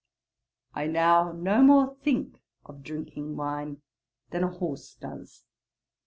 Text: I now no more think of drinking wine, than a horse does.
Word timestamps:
I 0.73 0.87
now 0.87 1.31
no 1.31 1.61
more 1.61 1.95
think 2.01 2.39
of 2.65 2.81
drinking 2.81 3.37
wine, 3.37 3.83
than 4.31 4.43
a 4.43 4.49
horse 4.49 4.95
does. 4.95 5.45